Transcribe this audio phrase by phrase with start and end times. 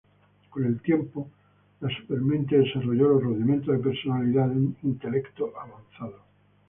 [0.49, 1.29] Con el tiempo,
[1.79, 6.23] la Supermente desarrolló los rudimentos de personalidad de un intelecto avanzado.